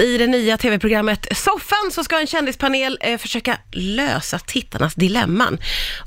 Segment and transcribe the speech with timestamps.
[0.00, 5.58] I det nya tv-programmet Soffan så ska en kändispanel eh, försöka lösa tittarnas dilemman.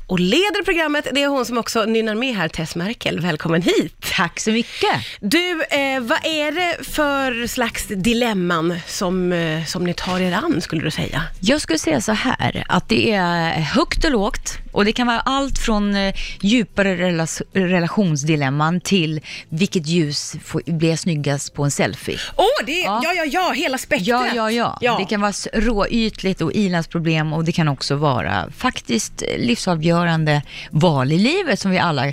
[0.06, 3.20] Och leder programmet, det är hon som också nynnar med här, Tess Merkel.
[3.20, 3.94] Välkommen hit!
[4.16, 4.90] Tack så mycket.
[5.20, 10.60] Du, eh, vad är det för slags dilemman som, eh, som ni tar er an,
[10.60, 11.22] skulle du säga?
[11.40, 15.20] Jag skulle säga så här, att det är högt och lågt och det kan vara
[15.20, 22.18] allt från eh, djupare rela- relationsdilemman till vilket ljus får, blir snyggast på en selfie.
[22.36, 23.00] Åh, oh, det ja.
[23.02, 23.12] Ja.
[23.14, 24.34] ja, ja, hela spektrat!
[24.34, 24.96] Ja, ja, ja.
[24.98, 31.18] Det kan vara råytligt och ilandsproblem och det kan också vara faktiskt livsavgörande val i
[31.18, 32.12] livet som vi alla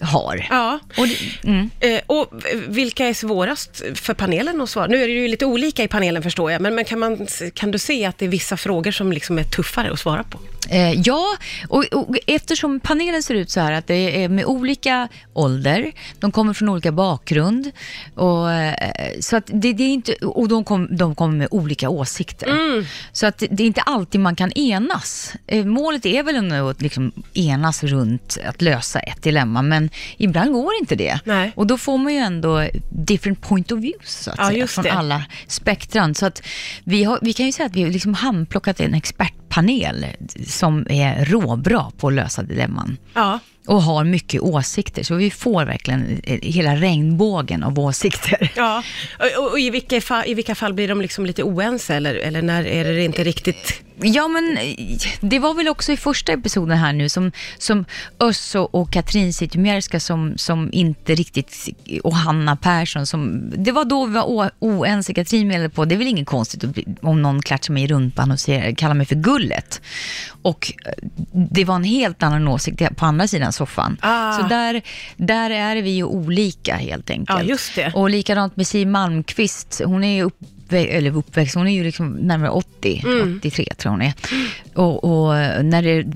[0.00, 0.46] har.
[0.50, 0.78] Ja.
[0.96, 1.06] Och
[1.44, 1.70] mm.
[1.80, 2.32] Eh, och
[2.68, 4.86] vilka är svårast för panelen att svara?
[4.86, 7.70] Nu är det ju lite olika i panelen förstår jag, men, men kan, man, kan
[7.70, 10.38] du se att det är vissa frågor som liksom är tuffare att svara på?
[10.70, 11.36] Eh, ja,
[11.68, 16.32] och, och eftersom panelen ser ut så här att det är med olika ålder, de
[16.32, 17.70] kommer från olika bakgrund,
[18.14, 18.74] och, eh,
[19.20, 22.48] så att det, det är inte, och de, kom, de kommer med olika åsikter.
[23.12, 25.32] Så att det, är inte alltid man kan enas.
[25.64, 30.72] Målet är väl ändå att liksom enas runt att lösa ett dilemma, men ibland går
[30.80, 31.20] inte det.
[31.24, 31.52] Nej.
[31.56, 34.84] Och då får man ju ändå different point of views, så att Ja, säga, från
[34.84, 34.92] det.
[34.92, 36.14] alla spektran.
[36.14, 36.42] Så att
[36.84, 40.06] vi, har, vi kan ju säga att vi har liksom handplockat en expertpanel
[40.46, 43.38] som är råbra på att lösa dilemman Ja.
[43.66, 45.02] och har mycket åsikter.
[45.02, 48.52] Så vi får verkligen eh, hela regnbågen av åsikter.
[48.56, 48.82] Ja,
[49.18, 52.14] och, och, och i, vilka fall, i vilka fall blir de liksom lite oense eller,
[52.14, 53.82] eller när är det inte riktigt...
[54.02, 54.58] Ja, men
[55.20, 57.84] det var väl också i första episoden här nu som, som
[58.20, 61.68] Össo och Katrin Zytomierska som, som inte riktigt,
[62.04, 65.14] och Hanna Persson som, det var då vi var oense.
[65.14, 68.30] Katrin menade på, det är väl inget konstigt bli, om någon klatschar mig i rumpan
[68.30, 69.80] och säger, kallar mig för Gullet.
[70.42, 70.92] Och eh,
[71.32, 73.96] det var en helt annan åsikt på andra sidan soffan.
[74.00, 74.32] Ah.
[74.32, 74.82] Så där,
[75.16, 77.38] där är vi ju olika helt enkelt.
[77.38, 77.92] Ja, just det.
[77.94, 80.38] Och likadant med Siw Malmkvist, hon är ju upp,
[80.76, 83.36] eller uppväxt, hon är ju liksom närmare 80, Mm.
[83.38, 84.12] 83 tror jag hon är.
[84.74, 86.06] Och, och när det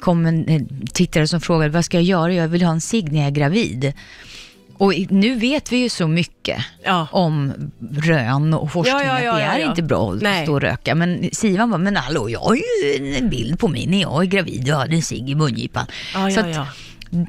[0.00, 2.34] kom en tittare som frågade, vad ska jag göra?
[2.34, 3.92] Jag vill ha en cigg när jag är gravid.
[4.78, 7.06] Och nu vet vi ju så mycket Ja.
[7.12, 7.52] om
[7.90, 10.42] rön och forskning, Ja, ja, att det är inte bra att Nej.
[10.44, 10.94] stå och röka.
[10.94, 14.26] Men Sivan bara, men hallå, jag har ju en bild på mig när jag är
[14.26, 15.86] gravid och hade en cigg i mungipan.
[16.34, 16.68] Så att-.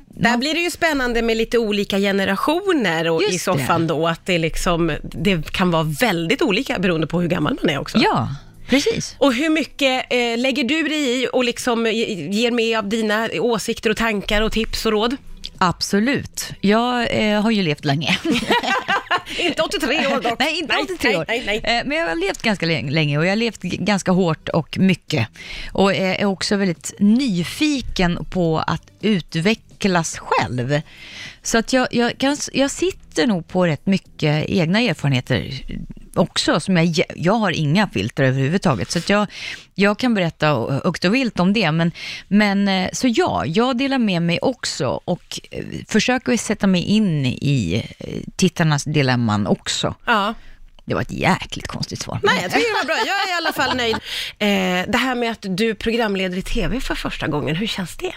[0.07, 3.87] Där blir det ju spännande med lite olika generationer och i soffan det.
[3.93, 7.79] då, att det, liksom, det kan vara väldigt olika beroende på hur gammal man är
[7.79, 7.97] också.
[7.97, 8.29] Ja,
[8.67, 9.15] precis.
[9.17, 13.29] Och hur mycket eh, lägger du dig i och liksom ge- ger med av dina
[13.39, 15.17] åsikter och tankar och tips och råd?
[15.57, 16.49] Absolut.
[16.61, 18.17] Jag eh, har ju levt länge.
[19.39, 20.39] Inte 83 år dock.
[20.39, 21.25] Nej, inte 83 år.
[21.27, 21.77] Nej, nej, nej.
[21.79, 25.27] Eh, Men jag har levt ganska länge och jag har levt ganska hårt och mycket.
[25.71, 28.81] Och är är också väldigt nyfiken på att
[29.81, 30.81] utvecklas själv.
[31.43, 35.63] Så att jag, jag, kan, jag sitter nog på rätt mycket egna erfarenheter
[36.15, 36.59] också.
[36.59, 38.91] Som jag, jag har inga filter överhuvudtaget.
[38.91, 39.27] Så att jag,
[39.75, 40.47] jag kan berätta
[40.83, 41.71] högt och vilt om det.
[41.71, 41.91] Men,
[42.27, 47.25] men eh, så ja, jag delar med mig också och eh, försöker sätta mig in
[47.25, 49.95] i eh, tittarnas dilemman också.
[50.05, 50.33] Ja.
[50.85, 52.19] Det var ett jäkligt konstigt svar.
[52.23, 52.97] Nej, jag tycker det var bra.
[52.97, 53.95] Jag är i alla fall nöjd.
[54.39, 58.13] Eh, det här med att du programleder i TV för första gången, hur känns det?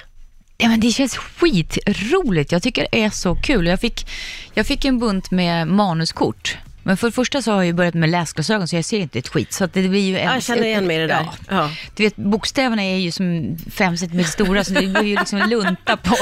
[0.59, 2.53] Ja, men det känns skitroligt.
[2.53, 3.67] Jag tycker det är så kul.
[3.67, 4.07] Jag fick,
[4.55, 6.59] jag fick en bunt med manuskort.
[6.85, 9.19] Men för det första så har jag ju börjat med läsglasögon så jag ser inte
[9.19, 9.53] ett skit.
[9.53, 11.29] Så det blir ju en, Jag känner igen mig i det där.
[11.49, 11.57] Ja.
[11.57, 11.71] Ja.
[11.97, 15.51] Du vet, bokstäverna är ju som fem centimeter stora så det blir ju liksom en
[15.51, 16.17] lunta på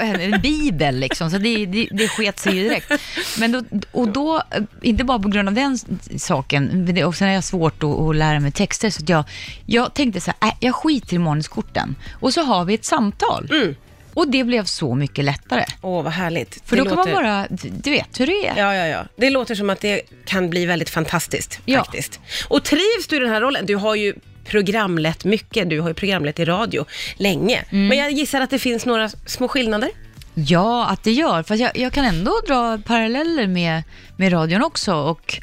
[0.00, 1.30] en bibel liksom.
[1.30, 2.92] Så det, det, det sket sig ju direkt.
[3.38, 3.62] Men då,
[3.92, 4.42] och då,
[4.82, 5.78] inte bara på grund av den
[6.18, 8.90] saken, men det, och sen är jag svårt att, att lära mig texter.
[8.90, 9.24] Så jag,
[9.66, 11.96] jag tänkte så här, äh, jag skiter i manuskorten.
[12.12, 13.48] Och så har vi ett samtal.
[13.50, 13.74] Mm.
[14.14, 15.64] Och det blev så mycket lättare.
[15.82, 16.62] Åh, vad härligt.
[16.64, 17.46] För Det då kan låter- man bara,
[17.82, 18.56] du vet hur det är.
[18.56, 19.04] Ja, ja, ja.
[19.16, 21.78] Det låter som att det kan bli väldigt fantastiskt Ja.
[21.84, 22.20] faktiskt.
[22.48, 23.66] Och trivs du i den här rollen?
[23.66, 26.84] Du har ju programlett mycket, du har ju programlett i radio
[27.16, 27.64] länge.
[27.70, 27.86] Mm.
[27.86, 29.90] Men jag gissar att det finns några små skillnader?
[30.34, 31.42] Ja, att det gör.
[31.42, 33.82] Fast jag, jag kan ändå dra paralleller med,
[34.16, 34.94] med radion också.
[34.94, 35.38] Och,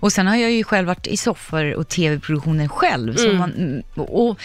[0.00, 3.16] och sen har jag ju själv varit i soffor och tv-produktionen själv.
[3.16, 3.36] Så Mm.
[3.38, 4.38] man, och,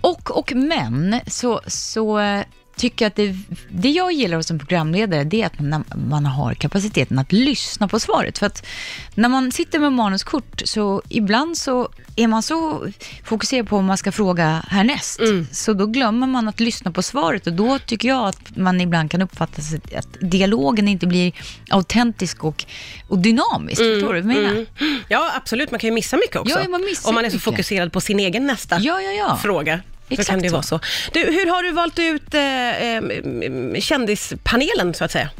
[0.00, 2.40] och, och men, så, så eh,
[2.76, 3.36] tycker att det,
[3.70, 8.00] det jag gillar som programledare, det är att man, man har kapaciteten att lyssna på
[8.00, 8.38] svaret.
[8.38, 8.66] För att
[9.14, 12.86] när man sitter med manuskort, så ibland så är man så
[13.24, 15.46] fokuserad på vad man ska fråga härnäst, Mm.
[15.52, 19.10] så då glömmer man att lyssna på svaret och då tycker jag att man ibland
[19.10, 21.32] kan uppfatta sig, att dialogen inte blir
[21.70, 22.64] autentisk och,
[23.08, 23.78] och dynamisk.
[23.78, 24.50] Förstår du vad jag menar?
[24.52, 24.66] Mm.
[25.08, 25.70] Ja, absolut.
[25.70, 26.58] Man kan ju missa mycket också.
[26.62, 27.44] Ja, man missar Om man är så mycket.
[27.44, 29.38] fokuserad på sin egen nästa Ja, ja, ja.
[29.42, 29.80] fråga.
[30.08, 30.52] Exakt kan det så.
[30.52, 30.80] vara så.
[31.12, 35.30] Du, hur har du valt ut eh, eh, kändispanelen, så att säga?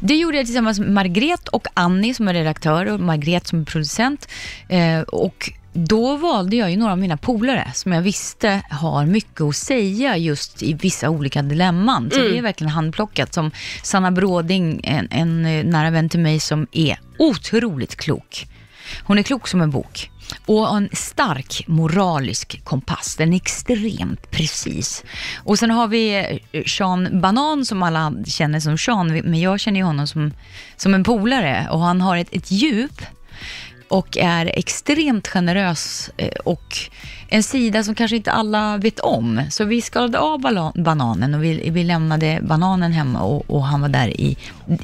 [0.00, 3.64] Det gjorde jag tillsammans med Margret och Annie som är redaktör och Margret som är
[3.64, 4.28] producent.
[4.68, 9.40] Eh, och då valde jag ju några av mina polare som jag visste har mycket
[9.40, 12.10] att säga just i vissa olika dilemman.
[12.10, 13.34] Så det är verkligen handplockat.
[13.34, 13.50] Som
[13.82, 18.46] Sanna Bråding, en, en eh, nära vän till mig som är otroligt klok.
[19.04, 20.10] Hon är klok som en bok
[20.46, 23.16] och har en stark moralisk kompass.
[23.16, 25.04] Den är extremt precis.
[25.44, 26.14] Och sen har vi
[26.52, 30.32] eh, Sean Banan som alla känner som Sean, men jag känner ju honom som,
[30.76, 33.02] som en polare och han har ett, ett djup
[33.88, 36.76] och är extremt generös eh, och
[37.28, 39.42] en sida som kanske inte alla vet om.
[39.50, 40.40] Så vi skalade av
[40.74, 44.36] bananen och vi, vi lämnade bananen hemma och, och han var där i,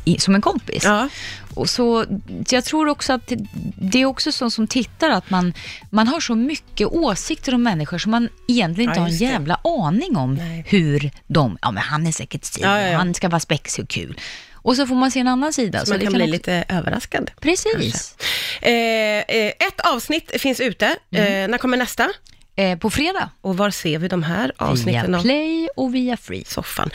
[0.04, 0.84] i, som en kompis.
[0.84, 1.08] Ja.
[1.54, 2.04] Och så,
[2.50, 3.32] jag tror också att
[3.76, 5.54] det, är också så som tittar att man,
[5.90, 9.20] man har så mycket åsikter om människor som man egentligen inte Ja, har en just
[9.20, 9.32] det.
[9.32, 10.64] jävla aning om Nej.
[10.68, 12.98] hur de, ja men han är säkert ja, ja.
[12.98, 14.16] han ska vara spexig och kul.
[14.62, 15.84] Och så får man se en annan sida.
[15.84, 17.30] Så man det kan bli också- lite överraskad.
[17.40, 18.16] Precis.
[18.62, 20.86] Eh, eh, ett avsnitt finns ute.
[20.86, 22.08] Eh, när kommer nästa?
[22.56, 23.30] Eh, på fredag.
[23.40, 26.44] Och var ser vi de här avsnitten Via Play och via Free.
[26.44, 26.90] soffan?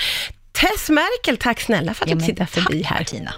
[0.52, 3.00] Tess Merkel, tack snälla för att Ja, du tittar förbi tack, här.
[3.00, 3.31] Martina.